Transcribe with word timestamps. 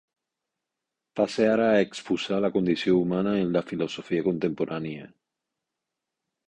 Passe 1.19 1.45
ara 1.49 1.67
a 1.73 1.83
exposar 1.87 2.41
la 2.47 2.51
condició 2.57 2.97
humana 3.03 3.37
en 3.43 3.55
la 3.59 3.65
filosofia 3.69 4.27
contemporània. 4.31 5.09